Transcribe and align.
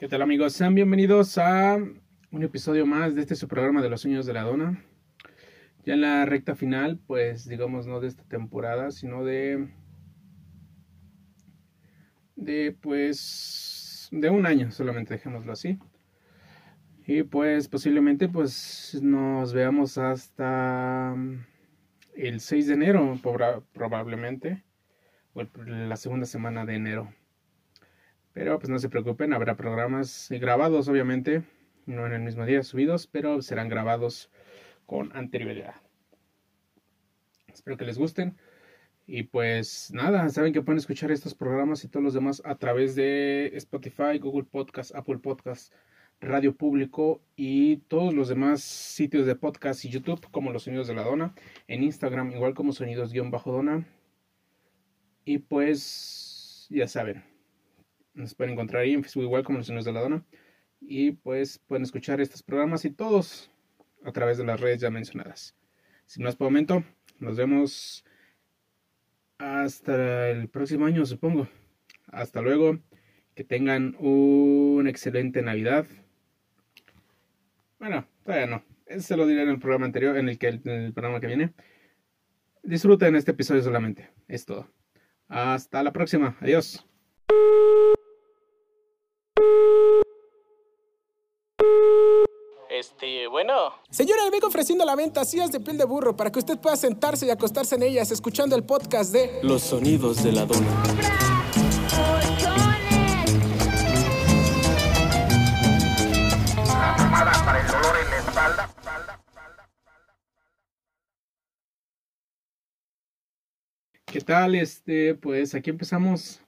¿Qué 0.00 0.08
tal 0.08 0.22
amigos? 0.22 0.54
Sean 0.54 0.74
bienvenidos 0.74 1.36
a 1.36 1.76
un 1.76 2.42
episodio 2.42 2.86
más 2.86 3.14
de 3.14 3.20
este 3.20 3.36
su 3.36 3.46
programa 3.48 3.82
de 3.82 3.90
los 3.90 4.00
sueños 4.00 4.24
de 4.24 4.32
la 4.32 4.44
dona. 4.44 4.82
Ya 5.84 5.92
en 5.92 6.00
la 6.00 6.24
recta 6.24 6.54
final, 6.54 6.98
pues 7.06 7.46
digamos 7.46 7.86
no 7.86 8.00
de 8.00 8.08
esta 8.08 8.24
temporada, 8.24 8.92
sino 8.92 9.24
de 9.24 9.68
de 12.34 12.74
pues 12.80 14.08
de 14.10 14.30
un 14.30 14.46
año 14.46 14.70
solamente, 14.70 15.12
dejémoslo 15.12 15.52
así. 15.52 15.78
Y 17.06 17.24
pues 17.24 17.68
posiblemente 17.68 18.26
pues 18.26 18.98
nos 19.02 19.52
veamos 19.52 19.98
hasta 19.98 21.14
el 22.16 22.40
6 22.40 22.68
de 22.68 22.72
enero 22.72 23.18
probablemente 23.74 24.64
o 25.34 25.42
la 25.66 25.96
segunda 25.96 26.24
semana 26.24 26.64
de 26.64 26.76
enero. 26.76 27.19
Pero 28.32 28.58
pues 28.58 28.68
no 28.70 28.78
se 28.78 28.88
preocupen, 28.88 29.32
habrá 29.32 29.56
programas 29.56 30.28
grabados 30.30 30.88
obviamente, 30.88 31.42
no 31.86 32.06
en 32.06 32.12
el 32.12 32.22
mismo 32.22 32.46
día 32.46 32.62
subidos, 32.62 33.06
pero 33.06 33.42
serán 33.42 33.68
grabados 33.68 34.30
con 34.86 35.14
anterioridad. 35.16 35.74
Espero 37.52 37.76
que 37.76 37.84
les 37.84 37.98
gusten. 37.98 38.36
Y 39.06 39.24
pues 39.24 39.90
nada, 39.92 40.28
saben 40.28 40.52
que 40.52 40.62
pueden 40.62 40.78
escuchar 40.78 41.10
estos 41.10 41.34
programas 41.34 41.84
y 41.84 41.88
todos 41.88 42.04
los 42.04 42.14
demás 42.14 42.42
a 42.44 42.54
través 42.56 42.94
de 42.94 43.50
Spotify, 43.54 44.18
Google 44.20 44.44
Podcast, 44.44 44.94
Apple 44.94 45.18
Podcast, 45.18 45.72
Radio 46.20 46.54
Público 46.54 47.22
y 47.34 47.78
todos 47.88 48.14
los 48.14 48.28
demás 48.28 48.62
sitios 48.62 49.26
de 49.26 49.34
podcast 49.34 49.84
y 49.84 49.88
YouTube 49.88 50.30
como 50.30 50.52
Los 50.52 50.64
Sonidos 50.64 50.86
de 50.86 50.94
la 50.94 51.02
Dona. 51.02 51.34
En 51.66 51.82
Instagram 51.82 52.30
igual 52.32 52.54
como 52.54 52.72
Sonidos-Dona. 52.72 53.86
Y 55.24 55.38
pues 55.38 56.66
ya 56.70 56.86
saben, 56.86 57.24
nos 58.14 58.34
pueden 58.34 58.52
encontrar 58.52 58.82
ahí 58.82 58.94
en 58.94 59.02
Facebook 59.02 59.24
igual 59.24 59.44
como 59.44 59.58
Los 59.58 59.66
Sonidos 59.66 59.84
de 59.84 59.92
la 59.92 60.00
Dona. 60.00 60.24
Y 60.80 61.12
pues 61.12 61.58
pueden 61.58 61.82
escuchar 61.82 62.20
estos 62.20 62.42
programas 62.42 62.84
y 62.84 62.90
todos 62.90 63.50
a 64.04 64.12
través 64.12 64.38
de 64.38 64.44
las 64.44 64.60
redes 64.60 64.80
ya 64.80 64.90
mencionadas. 64.90 65.54
Sin 66.06 66.24
más 66.24 66.36
por 66.36 66.46
momento, 66.46 66.82
nos 67.18 67.36
vemos 67.36 68.04
hasta 69.38 70.30
el 70.30 70.48
próximo 70.48 70.86
año, 70.86 71.04
supongo. 71.06 71.48
Hasta 72.06 72.40
luego. 72.40 72.78
Que 73.34 73.44
tengan 73.44 73.96
una 73.98 74.90
excelente 74.90 75.40
Navidad. 75.40 75.86
Bueno, 77.78 78.06
todavía 78.24 78.46
no. 78.46 78.64
Eso 78.86 79.06
se 79.06 79.16
lo 79.16 79.26
diré 79.26 79.42
en 79.42 79.50
el 79.50 79.60
programa 79.60 79.86
anterior, 79.86 80.16
en 80.16 80.28
el, 80.28 80.38
que, 80.38 80.48
en 80.48 80.68
el 80.68 80.92
programa 80.92 81.20
que 81.20 81.28
viene. 81.28 81.54
Disfruten 82.62 83.14
este 83.14 83.30
episodio 83.30 83.62
solamente. 83.62 84.10
Es 84.28 84.44
todo. 84.44 84.68
Hasta 85.28 85.82
la 85.82 85.92
próxima. 85.92 86.36
Adiós. 86.40 86.84
Este, 92.80 93.26
bueno. 93.26 93.74
Señora, 93.90 94.24
le 94.24 94.30
vengo 94.30 94.46
ofreciendo 94.46 94.86
la 94.86 94.96
venta 94.96 95.22
sillas 95.26 95.52
de 95.52 95.60
piel 95.60 95.76
de 95.76 95.84
burro 95.84 96.16
para 96.16 96.32
que 96.32 96.38
usted 96.38 96.58
pueda 96.58 96.76
sentarse 96.76 97.26
y 97.26 97.30
acostarse 97.30 97.74
en 97.74 97.82
ellas 97.82 98.10
escuchando 98.10 98.56
el 98.56 98.64
podcast 98.64 99.12
de 99.12 99.38
Los 99.42 99.60
sonidos 99.60 100.24
de 100.24 100.32
la 100.32 100.46
dona. 100.46 100.82
para 107.44 107.60
el 107.60 107.66
dolor 107.66 107.96
en 108.02 108.10
la 108.10 108.16
espalda. 108.16 108.70
¿Qué 114.06 114.20
tal? 114.22 114.54
Este, 114.54 115.14
pues 115.16 115.54
aquí 115.54 115.68
empezamos 115.68 116.40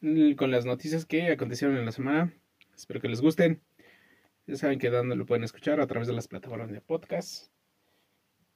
con 0.00 0.50
las 0.52 0.64
noticias 0.64 1.04
que 1.04 1.32
acontecieron 1.32 1.76
en 1.76 1.86
la 1.86 1.90
semana. 1.90 2.32
Espero 2.76 3.00
que 3.00 3.08
les 3.08 3.20
gusten. 3.20 3.60
Ya 4.46 4.56
saben 4.56 4.78
que 4.78 4.90
dónde 4.90 5.16
lo 5.16 5.26
pueden 5.26 5.42
escuchar 5.42 5.80
a 5.80 5.86
través 5.86 6.06
de 6.06 6.14
las 6.14 6.28
plataformas 6.28 6.70
de 6.70 6.80
podcast 6.80 7.50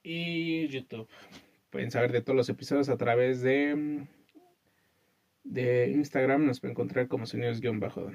y 0.03 0.67
YouTube. 0.69 1.09
Pueden 1.69 1.91
saber 1.91 2.11
de 2.11 2.21
todos 2.21 2.37
los 2.37 2.49
episodios 2.49 2.87
a 2.87 2.97
través 2.97 3.41
de, 3.41 4.07
de 5.43 5.91
Instagram. 5.91 6.45
Nos 6.45 6.61
pueden 6.61 6.71
encontrar 6.71 7.07
como 7.07 7.25
sonidos-bajo. 7.25 8.11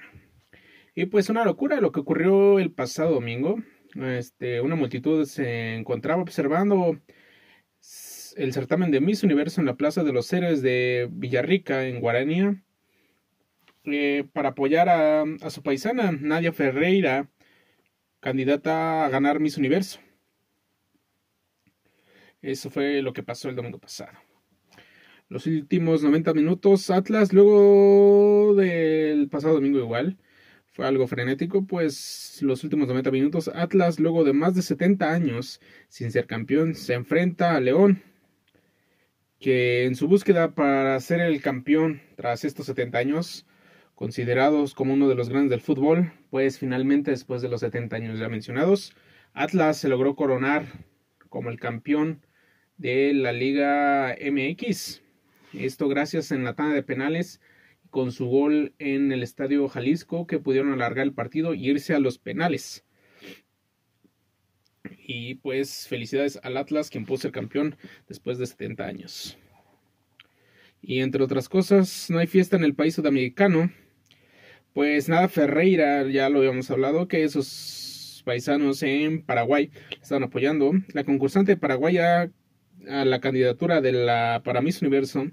Y 0.94 1.06
pues 1.06 1.28
una 1.28 1.44
locura 1.44 1.80
lo 1.80 1.92
que 1.92 2.00
ocurrió 2.00 2.58
el 2.58 2.72
pasado 2.72 3.12
domingo. 3.12 3.56
Este, 3.94 4.62
una 4.62 4.74
multitud 4.74 5.26
se 5.26 5.74
encontraba 5.74 6.22
observando 6.22 6.98
el 8.36 8.52
certamen 8.52 8.90
de 8.90 9.00
Miss 9.00 9.22
Universo 9.22 9.60
en 9.60 9.66
la 9.66 9.76
Plaza 9.76 10.02
de 10.02 10.12
los 10.12 10.32
Héroes 10.32 10.62
de 10.62 11.08
Villarrica, 11.10 11.86
en 11.86 12.00
Guaranía, 12.00 12.62
eh, 13.84 14.24
para 14.32 14.50
apoyar 14.50 14.88
a, 14.88 15.50
su 15.50 15.62
paisana, 15.62 16.12
Nadia 16.12 16.52
Ferreira, 16.52 17.28
candidata 18.26 19.04
a 19.04 19.08
ganar 19.08 19.38
Miss 19.38 19.56
Universo. 19.56 20.00
Eso 22.42 22.70
fue 22.70 23.00
lo 23.00 23.12
que 23.12 23.22
pasó 23.22 23.48
el 23.48 23.54
domingo 23.54 23.78
pasado. 23.78 24.18
Los 25.28 25.46
últimos 25.46 26.02
90 26.02 26.34
minutos, 26.34 26.90
Atlas, 26.90 27.32
luego 27.32 28.56
del 28.56 29.28
pasado 29.28 29.54
domingo 29.54 29.78
igual, 29.78 30.18
fue 30.72 30.88
algo 30.88 31.06
frenético, 31.06 31.68
pues 31.68 32.38
los 32.42 32.64
últimos 32.64 32.88
90 32.88 33.12
minutos, 33.12 33.48
Atlas, 33.54 34.00
luego 34.00 34.24
de 34.24 34.32
más 34.32 34.56
de 34.56 34.62
70 34.62 35.08
años 35.08 35.60
sin 35.88 36.10
ser 36.10 36.26
campeón, 36.26 36.74
se 36.74 36.94
enfrenta 36.94 37.54
a 37.54 37.60
León, 37.60 38.02
que 39.38 39.84
en 39.84 39.94
su 39.94 40.08
búsqueda 40.08 40.56
para 40.56 40.98
ser 40.98 41.20
el 41.20 41.40
campeón 41.40 42.02
tras 42.16 42.44
estos 42.44 42.66
70 42.66 42.98
años, 42.98 43.46
considerados 43.96 44.74
como 44.74 44.92
uno 44.92 45.08
de 45.08 45.14
los 45.14 45.30
grandes 45.30 45.50
del 45.50 45.62
fútbol, 45.62 46.12
pues 46.30 46.58
finalmente 46.58 47.10
después 47.10 47.40
de 47.40 47.48
los 47.48 47.60
70 47.60 47.96
años 47.96 48.18
ya 48.18 48.28
mencionados, 48.28 48.94
Atlas 49.32 49.78
se 49.78 49.88
logró 49.88 50.14
coronar 50.14 50.66
como 51.30 51.48
el 51.48 51.58
campeón 51.58 52.20
de 52.76 53.14
la 53.14 53.32
Liga 53.32 54.14
MX. 54.20 55.02
Esto 55.54 55.88
gracias 55.88 56.30
en 56.30 56.44
la 56.44 56.54
tanda 56.54 56.74
de 56.74 56.82
penales 56.82 57.40
con 57.88 58.12
su 58.12 58.26
gol 58.26 58.74
en 58.78 59.12
el 59.12 59.22
Estadio 59.22 59.66
Jalisco 59.66 60.26
que 60.26 60.38
pudieron 60.38 60.72
alargar 60.72 61.06
el 61.06 61.14
partido 61.14 61.54
y 61.54 61.70
irse 61.70 61.94
a 61.94 61.98
los 61.98 62.18
penales. 62.18 62.84
Y 65.08 65.36
pues 65.36 65.88
felicidades 65.88 66.38
al 66.42 66.58
Atlas 66.58 66.90
quien 66.90 67.06
puso 67.06 67.28
el 67.28 67.32
campeón 67.32 67.76
después 68.08 68.36
de 68.36 68.46
70 68.46 68.84
años. 68.84 69.38
Y 70.82 71.00
entre 71.00 71.24
otras 71.24 71.48
cosas, 71.48 72.10
no 72.10 72.18
hay 72.18 72.26
fiesta 72.26 72.56
en 72.56 72.64
el 72.64 72.74
país 72.74 72.94
sudamericano 72.94 73.70
pues 74.76 75.08
nada, 75.08 75.26
Ferreira, 75.28 76.06
ya 76.06 76.28
lo 76.28 76.40
habíamos 76.40 76.70
hablado, 76.70 77.08
que 77.08 77.24
esos 77.24 78.20
paisanos 78.26 78.82
en 78.82 79.22
Paraguay 79.22 79.70
están 80.02 80.22
apoyando. 80.22 80.72
La 80.92 81.02
concursante 81.02 81.56
paraguaya 81.56 82.30
a 82.86 83.04
la 83.06 83.20
candidatura 83.22 83.80
de 83.80 83.92
la 83.92 84.42
para 84.44 84.60
Miss 84.60 84.82
Universo 84.82 85.30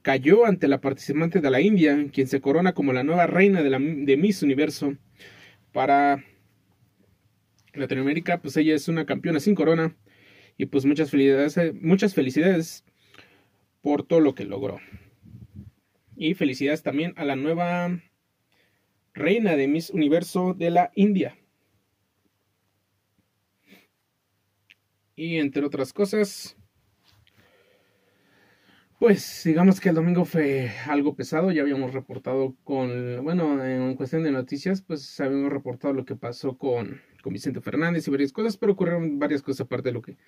cayó 0.00 0.46
ante 0.46 0.66
la 0.66 0.80
participante 0.80 1.42
de 1.42 1.50
la 1.50 1.60
India, 1.60 2.06
quien 2.10 2.26
se 2.26 2.40
corona 2.40 2.72
como 2.72 2.94
la 2.94 3.04
nueva 3.04 3.26
reina 3.26 3.62
de, 3.62 3.68
la, 3.68 3.78
de 3.78 4.16
Miss 4.16 4.42
Universo. 4.42 4.96
Para 5.72 6.24
Latinoamérica, 7.74 8.40
pues 8.40 8.56
ella 8.56 8.74
es 8.74 8.88
una 8.88 9.04
campeona 9.04 9.40
sin 9.40 9.54
corona. 9.54 9.94
Y 10.56 10.64
pues 10.64 10.86
muchas 10.86 11.10
felicidades, 11.10 11.74
muchas 11.82 12.14
felicidades 12.14 12.82
por 13.82 14.06
todo 14.06 14.20
lo 14.20 14.34
que 14.34 14.46
logró. 14.46 14.80
Y 16.16 16.32
felicidades 16.32 16.82
también 16.82 17.12
a 17.16 17.26
la 17.26 17.36
nueva 17.36 18.00
reina 19.16 19.56
de 19.56 19.66
Miss 19.66 19.90
Universo 19.90 20.54
de 20.54 20.70
la 20.70 20.92
India. 20.94 21.36
Y 25.16 25.38
entre 25.38 25.64
otras 25.64 25.94
cosas, 25.94 26.54
pues 28.98 29.42
digamos 29.44 29.80
que 29.80 29.88
el 29.88 29.94
domingo 29.94 30.26
fue 30.26 30.70
algo 30.86 31.16
pesado, 31.16 31.50
ya 31.50 31.62
habíamos 31.62 31.94
reportado 31.94 32.54
con, 32.62 33.24
bueno, 33.24 33.64
en 33.64 33.94
cuestión 33.94 34.22
de 34.22 34.30
noticias, 34.30 34.82
pues 34.82 35.18
habíamos 35.18 35.50
reportado 35.50 35.94
lo 35.94 36.04
que 36.04 36.16
pasó 36.16 36.58
con, 36.58 37.00
con 37.22 37.32
Vicente 37.32 37.62
Fernández 37.62 38.06
y 38.06 38.10
varias 38.10 38.32
cosas, 38.32 38.58
pero 38.58 38.72
ocurrieron 38.72 39.18
varias 39.18 39.40
cosas 39.40 39.62
aparte 39.62 39.88
de 39.88 39.94
lo 39.94 40.02
que 40.02 40.18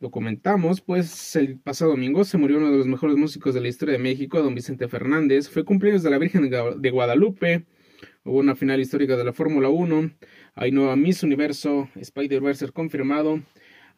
lo 0.00 0.10
comentamos, 0.10 0.80
pues 0.80 1.36
el 1.36 1.60
pasado 1.60 1.92
domingo 1.92 2.24
se 2.24 2.36
murió 2.36 2.58
uno 2.58 2.72
de 2.72 2.78
los 2.78 2.86
mejores 2.88 3.16
músicos 3.16 3.54
de 3.54 3.60
la 3.60 3.68
historia 3.68 3.92
de 3.92 4.02
México, 4.02 4.42
don 4.42 4.54
Vicente 4.56 4.88
Fernández, 4.88 5.48
fue 5.48 5.64
cumpleaños 5.64 6.02
de 6.02 6.10
la 6.10 6.18
Virgen 6.18 6.50
de 6.50 6.90
Guadalupe, 6.90 7.64
Hubo 8.24 8.38
una 8.38 8.56
final 8.56 8.80
histórica 8.80 9.16
de 9.16 9.24
la 9.24 9.32
Fórmula 9.32 9.68
1. 9.68 10.10
Hay 10.54 10.72
nueva 10.72 10.96
Miss 10.96 11.22
Universo. 11.22 11.88
Spider-Verse 11.94 12.72
confirmado. 12.72 13.42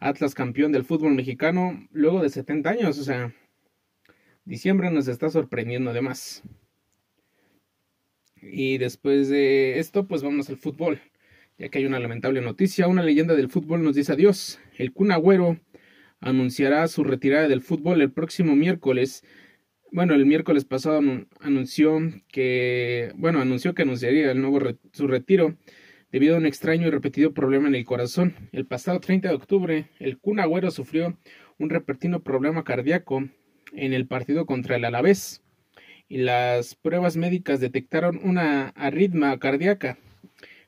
Atlas 0.00 0.34
campeón 0.34 0.72
del 0.72 0.84
fútbol 0.84 1.14
mexicano 1.14 1.88
luego 1.92 2.22
de 2.22 2.28
70 2.28 2.70
años. 2.70 2.98
O 2.98 3.04
sea, 3.04 3.34
diciembre 4.44 4.90
nos 4.90 5.08
está 5.08 5.30
sorprendiendo 5.30 5.90
además. 5.90 6.42
Y 8.40 8.78
después 8.78 9.28
de 9.28 9.78
esto, 9.78 10.06
pues 10.06 10.22
vamos 10.22 10.48
al 10.48 10.56
fútbol. 10.56 11.00
Ya 11.58 11.68
que 11.68 11.78
hay 11.78 11.86
una 11.86 11.98
lamentable 11.98 12.40
noticia. 12.40 12.86
Una 12.88 13.02
leyenda 13.02 13.34
del 13.34 13.48
fútbol 13.48 13.82
nos 13.82 13.96
dice 13.96 14.12
adiós. 14.12 14.60
El 14.76 14.92
Kun 14.92 15.10
Agüero 15.10 15.58
anunciará 16.20 16.86
su 16.88 17.04
retirada 17.04 17.48
del 17.48 17.62
fútbol 17.62 18.00
el 18.00 18.12
próximo 18.12 18.56
miércoles 18.56 19.24
bueno, 19.92 20.14
el 20.14 20.26
miércoles 20.26 20.64
pasado 20.64 21.00
anunció 21.40 21.98
que, 22.28 23.12
bueno, 23.16 23.40
anunció 23.40 23.74
que 23.74 23.82
anunciaría 23.82 24.30
el 24.30 24.40
nuevo 24.40 24.60
su 24.92 25.06
retiro 25.06 25.56
debido 26.12 26.34
a 26.34 26.38
un 26.38 26.46
extraño 26.46 26.86
y 26.86 26.90
repetido 26.90 27.32
problema 27.32 27.68
en 27.68 27.74
el 27.74 27.84
corazón. 27.84 28.34
El 28.52 28.66
pasado 28.66 29.00
30 29.00 29.28
de 29.28 29.34
octubre, 29.34 29.86
el 29.98 30.18
Kun 30.18 30.40
Agüero 30.40 30.70
sufrió 30.70 31.18
un 31.58 31.70
repentino 31.70 32.22
problema 32.22 32.64
cardíaco 32.64 33.28
en 33.72 33.92
el 33.92 34.06
partido 34.06 34.46
contra 34.46 34.76
el 34.76 34.84
Alavés 34.84 35.42
y 36.08 36.18
las 36.18 36.74
pruebas 36.74 37.16
médicas 37.16 37.60
detectaron 37.60 38.20
una 38.22 38.68
arritma 38.70 39.38
cardíaca. 39.38 39.98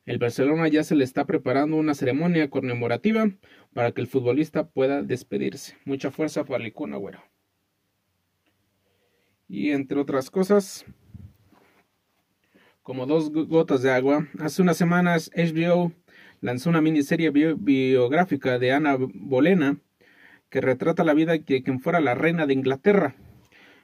El 0.07 0.19
Barcelona 0.19 0.69
ya 0.69 0.83
se 0.83 0.97
le 0.97 1.05
está 1.05 1.27
preparando 1.27 1.77
una 1.77 1.95
ceremonia 1.95 2.51
conmemorativa 2.51 3.31
para 3.73 3.93
que 3.93 4.01
el 4.01 4.07
futbolista 4.07 4.69
pueda 4.69 5.03
despedirse. 5.03 5.77
Mucha 5.85 6.11
fuerza 6.11 6.45
para 6.45 6.65
el 6.65 6.73
Kun 6.73 6.95
Agüero. 6.95 7.30
Y 9.53 9.73
entre 9.73 9.99
otras 9.99 10.31
cosas, 10.31 10.87
como 12.85 13.05
dos 13.07 13.33
gotas 13.33 13.83
de 13.83 13.91
agua, 13.91 14.29
hace 14.39 14.63
unas 14.63 14.77
semanas 14.77 15.29
HBO 15.35 15.93
lanzó 16.41 16.71
una 16.71 16.81
miniserie 16.81 17.31
biográfica 17.31 18.61
de 18.61 18.71
Ana 18.71 18.97
Bolena 18.97 19.81
que 20.51 20.61
retrata 20.61 21.03
la 21.03 21.15
vida 21.15 21.33
de 21.33 21.43
quien 21.43 21.81
fuera 21.81 21.99
la 21.99 22.15
reina 22.15 22.47
de 22.47 22.55
Inglaterra. 22.55 23.17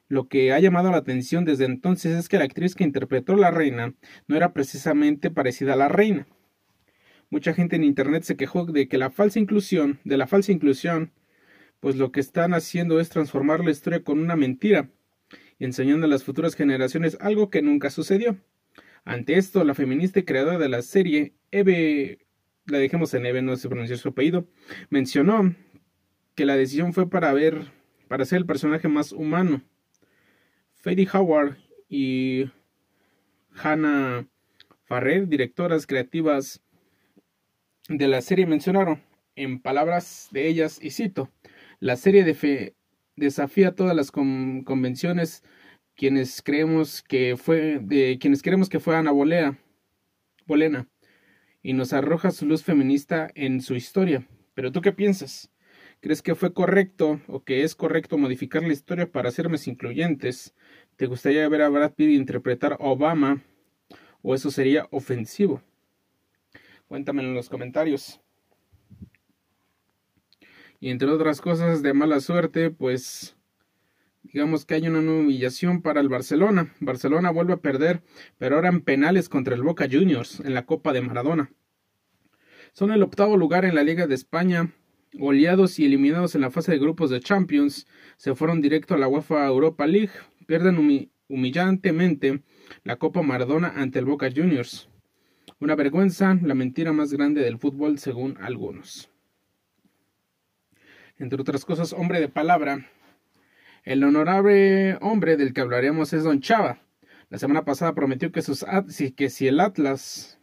Lo 0.07 0.29
que 0.29 0.53
ha 0.53 0.61
llamado 0.61 0.93
la 0.93 0.99
atención 0.99 1.45
desde 1.45 1.65
entonces 1.65 2.17
es 2.17 2.29
que 2.29 2.39
la 2.39 2.45
actriz 2.45 2.77
que 2.77 2.85
interpretó 2.85 3.33
a 3.33 3.39
la 3.39 3.51
reina 3.51 3.93
no 4.29 4.37
era 4.37 4.53
precisamente 4.53 5.33
parecida 5.33 5.73
a 5.73 5.77
la 5.77 5.89
reina. 5.89 6.29
Mucha 7.29 7.55
gente 7.55 7.75
en 7.75 7.83
internet 7.83 8.23
se 8.23 8.37
quejó 8.37 8.67
de 8.67 8.87
que 8.87 8.99
la 8.99 9.11
falsa 9.11 9.41
inclusión, 9.41 9.99
de 10.05 10.17
la 10.17 10.29
falsa 10.29 10.53
inclusión, 10.53 11.11
pues 11.81 11.97
lo 11.97 12.13
que 12.13 12.21
están 12.21 12.55
haciendo 12.55 13.01
es 13.01 13.09
transformar 13.09 13.65
la 13.65 13.73
historia 13.73 14.05
con 14.05 14.21
una 14.21 14.37
mentira, 14.37 14.91
enseñando 15.59 16.07
a 16.07 16.09
las 16.09 16.25
futuras 16.25 16.55
generaciones 16.55 17.17
algo 17.21 17.51
que 17.51 17.63
nunca 17.63 17.91
sucedió. 17.91 18.37
Ante 19.05 19.39
esto, 19.39 19.63
la 19.65 19.75
feminista 19.75 20.19
y 20.19 20.25
creadora 20.25 20.59
de 20.59 20.69
la 20.69 20.83
serie, 20.83 21.35
Eve, 21.51 22.27
la 22.67 22.79
dejemos 22.79 23.15
en 23.15 23.27
Eve, 23.27 23.43
no 23.43 23.57
se 23.57 23.69
pronunció 23.69 23.97
su 23.97 24.09
apellido, 24.09 24.49
mencionó 24.91 25.55
que 26.35 26.45
la 26.45 26.57
decisión 26.57 26.93
fue 26.93 27.09
para 27.09 27.33
ver, 27.33 27.73
para 28.09 28.25
ser 28.25 28.39
el 28.39 28.47
personaje 28.47 28.89
más 28.89 29.13
humano. 29.13 29.63
Fady 30.75 31.09
Howard 31.13 31.57
y 31.89 32.51
Hannah 33.55 34.27
Farrer, 34.85 35.29
directoras 35.29 35.87
creativas 35.87 36.63
de 37.89 38.09
la 38.09 38.21
serie, 38.21 38.47
mencionaron, 38.47 39.03
en 39.37 39.61
palabras 39.61 40.29
de 40.33 40.49
ellas, 40.49 40.79
y 40.83 40.91
cito, 40.91 41.31
la 41.81 41.97
serie 41.97 42.25
de 42.25 42.35
desafía 43.17 43.75
todas 43.75 43.97
las 43.97 44.11
convenciones 44.11 45.43
quienes 45.97 46.43
creemos 46.43 47.03
que 47.03 47.37
fue 47.37 47.81
de 47.81 48.19
quienes 48.21 48.43
creemos 48.43 48.69
que 48.69 48.81
fue 48.81 48.97
Ana 48.97 49.13
Bolena 49.13 49.59
y 51.63 51.73
nos 51.73 51.93
arroja 51.93 52.31
su 52.31 52.47
luz 52.47 52.63
feminista 52.63 53.29
en 53.35 53.61
su 53.61 53.75
historia. 53.75 54.29
Pero 54.55 54.71
tú 54.71 54.83
qué 54.83 54.93
piensas? 54.93 55.51
¿Crees 56.01 56.23
que 56.23 56.35
fue 56.35 56.53
correcto 56.53 57.21
o 57.27 57.43
que 57.43 57.65
es 57.65 57.75
correcto 57.75 58.19
modificar 58.19 58.63
la 58.63 58.73
historia 58.73 59.11
para 59.11 59.31
ser 59.31 59.49
más 59.49 59.67
incluyentes? 59.67 60.55
¿Te 60.97 61.07
gustaría 61.07 61.49
ver 61.49 61.63
a 61.63 61.69
Brad 61.69 61.95
Pitt 61.95 62.11
interpretar 62.11 62.75
a 62.75 62.85
Obama 62.85 63.43
o 64.23 64.35
eso 64.35 64.51
sería 64.51 64.87
ofensivo? 64.91 65.63
Cuéntamelo 66.87 67.31
en 67.31 67.35
los 67.35 67.49
comentarios. 67.49 68.21
Y 70.87 70.91
entre 70.91 71.11
otras 71.11 71.41
cosas 71.41 71.83
de 71.83 71.95
mala 71.95 72.21
suerte, 72.21 72.71
pues 72.71 73.37
digamos 74.23 74.65
que 74.65 74.75
hay 74.75 74.87
una 74.87 75.01
humillación 75.01 75.83
para 75.83 76.01
el 76.01 76.09
Barcelona. 76.09 76.73
Barcelona 76.79 77.33
vuelve 77.33 77.55
a 77.55 77.57
perder, 77.57 78.05
pero 78.39 78.55
ahora 78.55 78.69
en 78.69 78.83
penales 78.83 79.29
contra 79.29 79.57
el 79.57 79.65
Boca 79.65 79.89
Juniors 79.91 80.39
en 80.39 80.55
la 80.55 80.65
Copa 80.65 80.93
de 80.93 81.01
Maradona. 81.01 81.51
Son 82.73 82.93
el 82.93 83.03
octavo 83.03 83.37
lugar 83.37 83.65
en 83.65 83.75
la 83.75 83.83
Liga 83.83 84.07
de 84.07 84.15
España 84.15 84.75
Goleados 85.13 85.81
y 85.81 85.87
eliminados 85.87 86.37
en 86.37 86.43
la 86.43 86.53
fase 86.53 86.71
de 86.71 86.79
grupos 86.79 87.11
de 87.11 87.19
Champions, 87.19 87.89
se 88.17 88.37
fueron 88.37 88.61
directo 88.61 88.95
a 88.95 88.99
la 88.99 89.09
UEFA 89.09 89.45
Europa 89.45 89.89
League, 89.89 90.13
pierden 90.47 91.09
humillantemente 91.29 92.45
la 92.85 92.95
Copa 92.95 93.23
Maradona 93.23 93.73
ante 93.75 93.99
el 93.99 94.05
Boca 94.05 94.31
Juniors. 94.33 94.89
Una 95.59 95.75
vergüenza, 95.75 96.39
la 96.45 96.55
mentira 96.55 96.93
más 96.93 97.13
grande 97.13 97.41
del 97.41 97.59
fútbol 97.59 97.99
según 97.99 98.39
algunos. 98.41 99.11
Entre 101.19 101.41
otras 101.41 101.65
cosas, 101.65 101.95
hombre 101.95 102.21
de 102.21 102.29
palabra. 102.29 102.91
El 103.85 104.05
honorable 104.05 104.99
hombre 105.01 105.39
del 105.39 105.55
que 105.55 105.63
hablaremos 105.63 106.13
es 106.13 106.25
Don 106.25 106.41
Chava. 106.41 106.83
La 107.31 107.39
semana 107.39 107.65
pasada 107.65 107.95
prometió 107.95 108.31
que, 108.33 108.43
si 108.43 109.49
el 109.49 109.61
Atlas 109.61 110.39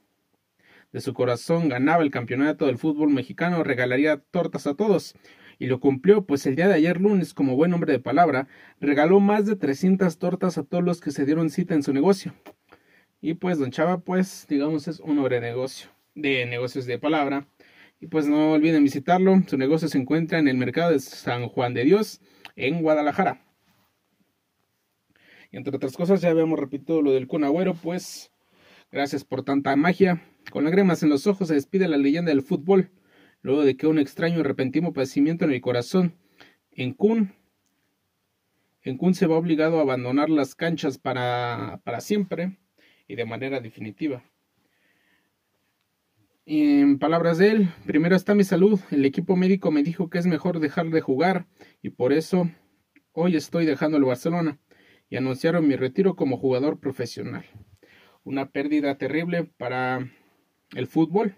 de 0.92 1.00
su 1.00 1.14
corazón 1.14 1.70
ganaba 1.70 2.02
el 2.02 2.10
campeonato 2.10 2.66
del 2.66 2.80
fútbol 2.80 3.10
mexicano, 3.10 3.64
regalaría 3.64 4.18
tortas 4.18 4.66
a 4.66 4.74
todos. 4.74 5.14
Y 5.60 5.68
lo 5.68 5.80
cumplió, 5.80 6.26
pues 6.26 6.46
el 6.48 6.56
día 6.56 6.68
de 6.68 6.74
ayer 6.74 7.00
lunes, 7.00 7.36
como 7.36 7.56
buen 7.56 7.72
hombre 7.74 7.94
de 7.94 8.00
palabra, 8.00 8.48
regaló 8.80 9.20
más 9.20 9.46
de 9.46 9.56
300 9.56 10.18
tortas 10.18 10.58
a 10.58 10.64
todos 10.64 10.84
los 10.84 11.02
que 11.02 11.12
se 11.12 11.26
dieron 11.26 11.52
cita 11.52 11.76
en 11.76 11.84
su 11.84 11.94
negocio. 11.94 12.34
Y 13.22 13.36
pues 13.36 13.60
don 13.60 13.70
Chava, 13.70 14.00
pues 14.00 14.48
digamos 14.50 14.88
es 14.88 15.00
un 15.00 15.20
hombre 15.20 15.36
de 15.36 15.42
negocio, 15.42 15.90
de 16.16 16.48
negocios 16.48 16.88
de 16.88 16.98
palabra. 16.98 17.48
Y 18.00 18.08
pues 18.08 18.28
no 18.28 18.54
olviden 18.54 18.84
visitarlo, 18.84 19.42
su 19.48 19.58
negocio 19.58 19.88
se 19.88 19.98
encuentra 19.98 20.40
en 20.40 20.48
el 20.48 20.58
mercado 20.58 20.92
de 20.92 21.00
San 21.00 21.48
Juan 21.48 21.74
de 21.74 21.86
Dios, 21.86 22.22
en 22.56 22.82
Guadalajara. 22.82 23.46
Y 25.52 25.58
entre 25.58 25.76
otras 25.76 25.96
cosas, 25.96 26.22
ya 26.22 26.32
habíamos 26.32 26.60
repetido 26.60 27.02
lo 27.02 27.12
del 27.12 27.28
Cunagüero, 27.28 27.76
pues 27.76 28.32
gracias 28.92 29.24
por 29.24 29.44
tanta 29.44 29.76
magia. 29.76 30.22
Con 30.52 30.66
lágrimas 30.66 31.04
en 31.04 31.10
los 31.10 31.28
ojos 31.28 31.48
se 31.48 31.54
despide 31.54 31.88
la 31.88 31.98
leyenda 31.98 32.32
del 32.32 32.42
fútbol, 32.42 32.92
luego 33.42 33.64
de 33.64 33.78
que 33.78 33.88
un 33.88 34.00
extraño 34.00 34.40
y 34.40 34.44
repentino 34.44 34.94
padecimiento 34.94 35.46
en 35.46 35.52
el 35.52 35.62
corazón. 35.62 36.16
En 36.72 36.94
Kun, 36.94 37.34
en 38.82 38.98
Kun 38.98 39.14
se 39.14 39.28
va 39.28 39.38
obligado 39.38 39.78
a 39.78 39.84
abandonar 39.84 40.30
las 40.30 40.56
canchas 40.56 40.98
para, 40.98 41.82
para 41.86 42.02
siempre 42.02 42.58
y 43.08 43.16
de 43.16 43.26
manera 43.26 43.60
definitiva. 43.62 44.24
En 46.46 47.00
palabras 47.00 47.38
de 47.38 47.52
él, 47.52 47.70
primero 47.86 48.18
está 48.18 48.36
mi 48.36 48.44
salud. 48.44 48.78
El 48.92 49.06
equipo 49.06 49.38
médico 49.38 49.72
me 49.72 49.82
dijo 49.82 50.10
que 50.10 50.18
es 50.18 50.26
mejor 50.26 50.60
dejar 50.60 50.90
de 50.90 51.00
jugar 51.00 51.48
y 51.82 51.92
por 51.92 52.12
eso 52.12 52.52
hoy 53.14 53.38
estoy 53.38 53.66
dejando 53.66 53.96
el 53.98 54.04
Barcelona 54.04 54.60
y 55.10 55.16
anunciaron 55.16 55.66
mi 55.66 55.78
retiro 55.78 56.18
como 56.18 56.38
jugador 56.38 56.82
profesional. 56.82 57.46
Una 58.26 58.50
pérdida 58.52 58.98
terrible 58.98 59.46
para 59.58 60.12
el 60.76 60.88
fútbol. 60.88 61.34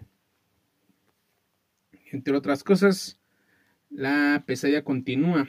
Entre 2.10 2.34
otras 2.34 2.64
cosas, 2.64 3.20
la 3.90 4.42
pesadilla 4.44 4.82
continúa. 4.82 5.48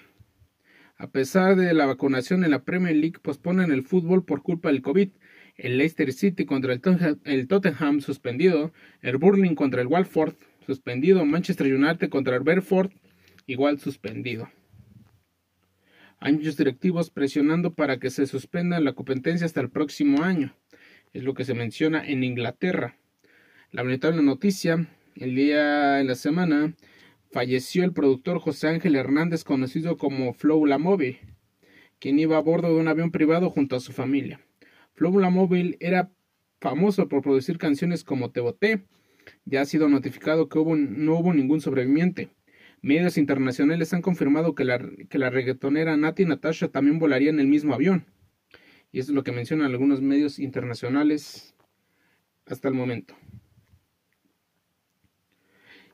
A 0.98 1.10
pesar 1.10 1.56
de 1.56 1.74
la 1.74 1.88
vacunación 1.88 2.44
en 2.44 2.52
la 2.52 2.64
Premier 2.64 2.96
League, 2.96 3.20
posponen 3.24 3.72
el 3.72 3.82
fútbol 3.82 4.24
por 4.24 4.44
culpa 4.44 4.70
del 4.70 4.84
COVID. 4.84 5.10
El 5.58 5.80
Leicester 5.80 6.14
City 6.14 6.46
contra 6.46 6.72
el 6.74 7.48
Tottenham 7.48 8.00
suspendido, 8.00 8.72
el 9.02 9.18
Burling 9.18 9.56
contra 9.56 9.82
el 9.82 9.88
Walford 9.88 10.36
suspendido, 10.66 11.26
Manchester 11.26 11.74
United 11.74 12.10
contra 12.10 12.36
el 12.36 12.44
Bedford 12.44 12.92
igual 13.48 13.80
suspendido. 13.80 14.52
Hay 16.20 16.34
muchos 16.34 16.58
directivos 16.58 17.10
presionando 17.10 17.74
para 17.74 18.00
que 18.00 18.10
se 18.10 18.28
suspenda 18.28 18.80
la 18.80 18.94
competencia 18.94 19.46
hasta 19.46 19.62
el 19.62 19.70
próximo 19.70 20.24
año. 20.24 20.56
Es 21.14 21.24
lo 21.24 21.34
que 21.34 21.46
se 21.46 21.54
menciona 21.54 22.06
en 22.06 22.24
Inglaterra. 22.24 22.98
Lamentable 23.72 24.22
noticia, 24.22 24.88
el 25.16 25.36
día 25.36 26.00
en 26.00 26.08
la 26.08 26.16
semana 26.16 26.76
falleció 27.32 27.84
el 27.84 27.94
productor 27.94 28.40
José 28.40 28.68
Ángel 28.68 28.96
Hernández, 28.96 29.44
conocido 29.44 29.98
como 29.98 30.34
Flow 30.34 30.66
La 30.66 30.78
Móvil, 30.78 31.18
quien 32.00 32.20
iba 32.20 32.38
a 32.38 32.42
bordo 32.42 32.68
de 32.70 32.80
un 32.80 32.88
avión 32.88 33.12
privado 33.12 33.50
junto 33.50 33.76
a 33.76 33.80
su 33.80 33.92
familia. 33.92 34.40
Flow 34.98 35.20
La 35.20 35.30
Móvil 35.30 35.78
era 35.80 36.12
famoso 36.60 37.08
por 37.08 37.22
producir 37.22 37.60
canciones 37.60 38.04
como 38.04 38.32
Te 38.32 38.40
Boté. 38.40 38.88
Ya 39.46 39.62
ha 39.62 39.66
sido 39.66 39.90
notificado 39.90 40.50
que 40.50 40.58
no 40.58 41.20
hubo 41.20 41.34
ningún 41.34 41.62
sobreviviente. 41.62 42.32
Medios 42.82 43.20
internacionales 43.20 43.94
han 43.94 44.02
confirmado 44.02 44.56
que 44.56 44.66
la, 44.66 44.84
que 45.10 45.20
la 45.20 45.30
reggaetonera 45.30 45.96
Nati 45.98 46.26
Natasha 46.26 46.70
también 46.70 46.98
volaría 46.98 47.30
en 47.30 47.40
el 47.40 47.46
mismo 47.46 47.76
avión. 47.76 48.08
Y 48.92 49.00
eso 49.00 49.12
es 49.12 49.16
lo 49.16 49.24
que 49.24 49.32
mencionan 49.32 49.68
algunos 49.68 50.02
medios 50.02 50.40
internacionales 50.40 51.56
hasta 52.48 52.68
el 52.68 52.74
momento. 52.74 53.16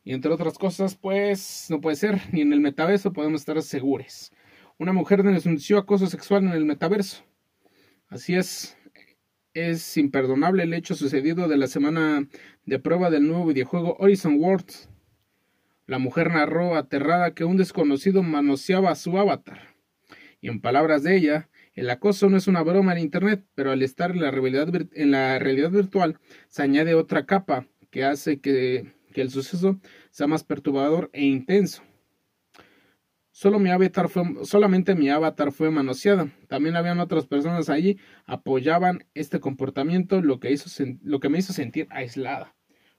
Y 0.05 0.13
entre 0.13 0.31
otras 0.31 0.57
cosas, 0.57 0.95
pues 0.95 1.67
no 1.69 1.81
puede 1.81 1.97
ser, 1.97 2.21
ni 2.31 2.39
en 2.39 2.53
el 2.53 2.61
metaverso 2.61 3.11
podemos 3.11 3.41
estar 3.41 3.61
seguros. 3.63 4.31
Una 4.77 4.93
mujer 4.93 5.23
denunció 5.23 5.77
acoso 5.77 6.07
sexual 6.07 6.45
en 6.45 6.51
el 6.51 6.63
metaverso. 6.63 7.25
Así 8.07 8.35
es, 8.35 8.77
es 9.53 9.97
imperdonable 9.97 10.63
el 10.63 10.73
hecho 10.73 10.95
sucedido 10.95 11.47
de 11.47 11.57
la 11.57 11.67
semana 11.67 12.27
de 12.65 12.79
prueba 12.79 13.09
del 13.09 13.27
nuevo 13.27 13.45
videojuego 13.45 13.95
Horizon 13.99 14.37
Worlds. 14.39 14.89
La 15.85 15.99
mujer 15.99 16.31
narró 16.31 16.75
aterrada 16.75 17.33
que 17.33 17.45
un 17.45 17.57
desconocido 17.57 18.23
manoseaba 18.23 18.95
su 18.95 19.17
avatar. 19.17 19.75
Y 20.41 20.49
en 20.49 20.61
palabras 20.61 21.03
de 21.03 21.15
ella, 21.15 21.49
El 21.75 21.89
acoso 21.89 22.29
no 22.29 22.37
es 22.37 22.47
una 22.47 22.61
broma 22.61 22.93
en 22.93 22.99
Internet, 22.99 23.45
pero 23.55 23.71
al 23.71 23.81
estar 23.81 24.11
en 24.11 24.21
la 24.21 24.29
realidad, 24.29 24.69
en 24.93 25.09
la 25.09 25.39
realidad 25.39 25.71
virtual 25.71 26.19
se 26.47 26.61
añade 26.61 26.93
otra 26.93 27.25
capa 27.25 27.67
que 27.89 28.03
hace 28.03 28.39
que, 28.39 28.93
que 29.11 29.21
el 29.21 29.31
suceso 29.31 29.79
sea 30.11 30.27
más 30.27 30.43
perturbador 30.43 31.09
e 31.13 31.23
intenso. 31.23 31.81
Solo 33.43 33.59
mi 33.59 33.71
avatar 33.71 34.07
fue, 34.07 34.23
solamente 34.45 34.95
mi 34.95 35.09
avatar 35.09 35.51
fue 35.51 35.69
manoseada. 35.69 36.29
También 36.47 36.77
habían 36.77 37.01
otras 37.01 37.27
personas 37.27 37.67
allí, 37.69 37.99
apoyaban 38.25 39.03
este 39.15 39.41
comportamiento, 39.41 40.21
lo 40.21 40.39
que, 40.39 40.49
hizo, 40.49 40.69
lo 41.03 41.19
que 41.19 41.27
me 41.27 41.39
hizo 41.39 41.51
sentir 41.51 41.85
aislada. 41.89 42.55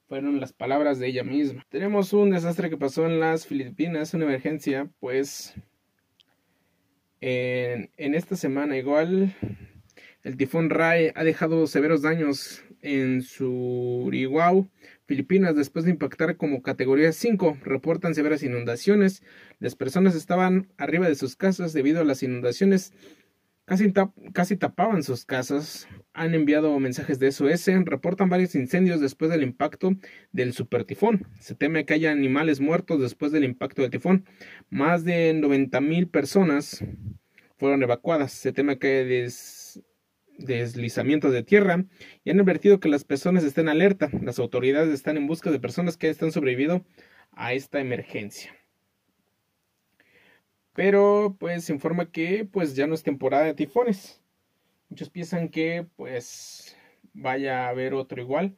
Fueron 0.07 0.41
las 0.41 0.53
palabras 0.53 0.99
de 0.99 1.07
ella 1.07 1.25
misma. 1.25 1.65
Tenemos 1.71 2.13
un 2.13 2.29
desastre 2.29 2.69
que 2.69 2.77
pasó 2.77 3.07
en 3.07 3.21
las 3.21 3.47
Filipinas, 3.47 4.13
una 4.13 4.27
emergencia, 4.27 4.91
pues 5.01 5.55
en, 7.23 7.91
en 7.97 8.15
esta 8.15 8.37
semana 8.37 8.77
igual 8.77 9.35
el 10.25 10.37
tifón 10.37 10.69
Rai 10.69 11.11
ha 11.15 11.25
dejado 11.25 11.67
severos 11.67 12.03
daños 12.03 12.63
en 12.85 13.23
Surigao, 13.23 14.69
Filipinas, 15.07 15.57
después 15.57 15.87
de 15.87 15.91
impactar 15.91 16.37
como 16.37 16.63
categoría 16.63 17.13
5. 17.13 17.59
Reportan 17.65 18.15
severas 18.15 18.43
inundaciones. 18.43 19.23
Las 19.59 19.75
personas 19.75 20.15
estaban 20.15 20.69
arriba 20.77 21.09
de 21.09 21.15
sus 21.15 21.35
casas 21.35 21.73
debido 21.73 22.01
a 22.01 22.05
las 22.05 22.23
inundaciones. 22.23 22.93
Casi, 23.65 23.91
casi 24.35 24.57
tapaban 24.57 25.03
sus 25.03 25.25
casas. 25.25 25.89
Han 26.13 26.35
enviado 26.35 26.79
mensajes 26.79 27.19
de 27.19 27.33
SOS. 27.33 27.67
Reportan 27.87 28.29
varios 28.29 28.55
incendios 28.55 29.01
después 29.01 29.31
del 29.31 29.43
impacto 29.43 29.93
del 30.33 30.53
supertifón. 30.53 31.27
Se 31.41 31.55
teme 31.55 31.87
que 31.87 31.95
haya 31.95 32.13
animales 32.13 32.61
muertos 32.61 33.01
después 33.01 33.33
del 33.33 33.45
impacto 33.45 33.81
del 33.81 33.91
tifón. 33.91 34.27
Más 34.69 35.05
de 35.05 35.33
90 35.33 35.81
mil 35.81 36.09
personas 36.09 36.85
fueron 37.57 37.83
evacuadas. 37.83 38.33
Se 38.33 38.53
teme 38.53 38.79
que 38.79 39.05
deslizamientos 40.39 41.33
de 41.33 41.43
tierra 41.43 41.85
y 42.25 42.31
han 42.31 42.41
advertido 42.41 42.81
que 42.81 42.89
las 42.89 43.05
personas 43.05 43.45
estén 43.45 43.69
alerta. 43.69 44.11
Las 44.23 44.39
autoridades 44.39 44.93
están 44.93 45.17
en 45.17 45.27
busca 45.27 45.51
de 45.51 45.61
personas 45.61 45.97
que 45.97 46.09
están 46.09 46.33
sobrevivido 46.33 46.85
a 47.33 47.53
esta 47.53 47.81
emergencia. 47.81 48.55
Pero 50.75 51.37
pues 51.39 51.65
se 51.65 51.73
informa 51.73 52.11
que 52.11 52.45
pues 52.45 52.75
ya 52.75 52.87
no 52.87 52.95
es 52.95 53.03
temporada 53.03 53.45
de 53.45 53.55
tifones. 53.55 54.21
Muchos 54.89 55.09
piensan 55.09 55.49
que 55.49 55.87
pues 55.97 56.77
vaya 57.13 57.67
a 57.67 57.69
haber 57.69 57.95
otro 57.95 58.21
igual 58.21 58.57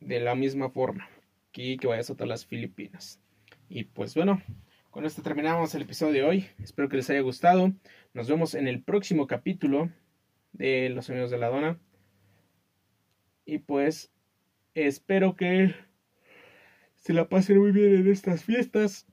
de 0.00 0.20
la 0.20 0.34
misma 0.34 0.70
forma 0.70 1.08
que, 1.50 1.76
que 1.76 1.86
vaya 1.86 1.98
a 1.98 2.00
azotar 2.00 2.28
las 2.28 2.46
Filipinas. 2.46 3.20
Y 3.68 3.84
pues 3.84 4.14
bueno, 4.14 4.40
con 4.90 5.04
esto 5.04 5.22
terminamos 5.22 5.74
el 5.74 5.82
episodio 5.82 6.12
de 6.12 6.22
hoy. 6.22 6.46
Espero 6.62 6.88
que 6.88 6.96
les 6.96 7.10
haya 7.10 7.20
gustado. 7.20 7.72
Nos 8.12 8.28
vemos 8.28 8.54
en 8.54 8.68
el 8.68 8.82
próximo 8.82 9.26
capítulo 9.26 9.90
de 10.54 10.88
Los 10.88 11.06
Sonidos 11.06 11.30
de 11.30 11.38
la 11.38 11.48
Dona. 11.48 11.78
Y 13.44 13.58
pues 13.58 14.10
espero 14.74 15.36
que 15.36 15.74
se 16.94 17.12
la 17.12 17.28
pasen 17.28 17.58
muy 17.58 17.72
bien 17.72 17.94
en 17.94 18.10
estas 18.10 18.44
fiestas. 18.44 19.06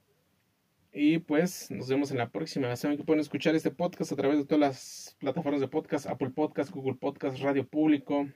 Y 0.93 1.19
pues 1.19 1.71
nos 1.71 1.87
vemos 1.89 2.11
en 2.11 2.17
la 2.17 2.29
próxima. 2.31 2.73
Saben 2.75 2.97
que 2.97 3.03
pueden 3.03 3.21
escuchar 3.21 3.55
este 3.55 3.71
podcast 3.71 4.11
a 4.11 4.15
través 4.15 4.37
de 4.37 4.45
todas 4.45 4.59
las 4.59 5.17
plataformas 5.19 5.61
de 5.61 5.67
podcast, 5.67 6.05
Apple 6.05 6.31
Podcast, 6.31 6.71
Google 6.71 6.95
Podcast, 6.95 7.39
Radio 7.39 7.65
Público, 7.67 8.27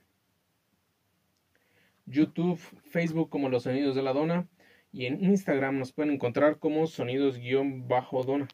YouTube, 2.06 2.60
Facebook 2.90 3.30
como 3.30 3.50
Los 3.50 3.64
Sonidos 3.64 3.96
de 3.96 4.04
la 4.04 4.14
Dona. 4.14 4.48
Y 4.92 5.06
en 5.06 5.22
Instagram 5.22 5.78
nos 5.78 5.92
pueden 5.92 6.14
encontrar 6.14 6.60
como 6.60 6.88
sonidos-dona. 6.88 8.48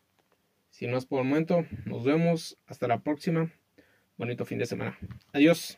Si 0.72 0.88
no 0.88 0.98
es 0.98 1.06
por 1.06 1.20
el 1.20 1.28
momento, 1.28 1.66
nos 1.86 2.04
vemos. 2.04 2.58
Hasta 2.66 2.88
la 2.88 3.04
próxima 3.04 3.52
bonito 4.22 4.46
fin 4.46 4.60
de 4.60 4.66
semana. 4.66 4.96
Adiós. 5.34 5.78